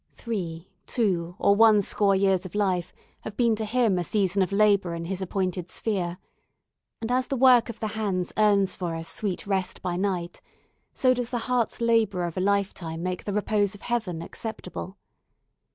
[0.13, 4.51] Three, two, or one score years of life have been to him a season of
[4.51, 6.17] labour in his appointed sphere;
[7.01, 10.41] and as the work of the hands earns for us sweet rest by night,
[10.91, 14.97] so does the heart's labour of a lifetime make the repose of heaven acceptable.